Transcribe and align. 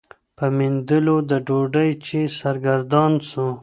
په 0.37 0.45
میندلو 0.57 1.17
د 1.29 1.31
ډوډۍ 1.47 1.89
چي 2.05 2.19
سرګردان 2.39 3.11
سو 3.29 3.47